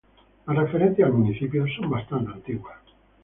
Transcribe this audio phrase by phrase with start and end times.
[0.47, 2.79] Las referencias al municipio son bastante antiguas.